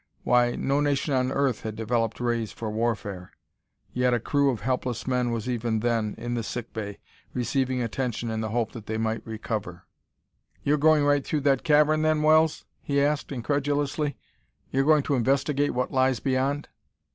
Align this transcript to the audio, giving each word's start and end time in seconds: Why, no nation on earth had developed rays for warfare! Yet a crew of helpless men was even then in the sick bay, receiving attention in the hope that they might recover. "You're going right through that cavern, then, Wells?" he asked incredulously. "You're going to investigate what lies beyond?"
Why, 0.23 0.55
no 0.55 0.79
nation 0.79 1.13
on 1.13 1.31
earth 1.31 1.61
had 1.61 1.75
developed 1.75 2.19
rays 2.19 2.51
for 2.51 2.71
warfare! 2.71 3.33
Yet 3.93 4.15
a 4.15 4.19
crew 4.19 4.49
of 4.49 4.61
helpless 4.61 5.05
men 5.05 5.29
was 5.29 5.47
even 5.47 5.81
then 5.81 6.15
in 6.17 6.33
the 6.33 6.41
sick 6.41 6.73
bay, 6.73 6.97
receiving 7.35 7.83
attention 7.83 8.31
in 8.31 8.41
the 8.41 8.49
hope 8.49 8.71
that 8.71 8.87
they 8.87 8.97
might 8.97 9.21
recover. 9.27 9.85
"You're 10.63 10.79
going 10.79 11.05
right 11.05 11.23
through 11.23 11.41
that 11.41 11.63
cavern, 11.63 12.01
then, 12.01 12.23
Wells?" 12.23 12.65
he 12.81 12.99
asked 12.99 13.31
incredulously. 13.31 14.17
"You're 14.71 14.85
going 14.85 15.03
to 15.03 15.13
investigate 15.13 15.75
what 15.75 15.91
lies 15.91 16.19
beyond?" 16.19 16.69